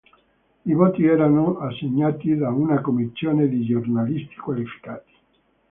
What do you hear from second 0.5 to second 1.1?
I voti